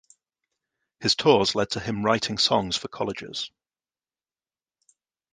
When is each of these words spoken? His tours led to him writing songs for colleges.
His 0.99 1.13
tours 1.15 1.53
led 1.53 1.69
to 1.69 1.79
him 1.79 2.03
writing 2.03 2.39
songs 2.39 2.75
for 2.75 2.87
colleges. 2.87 3.51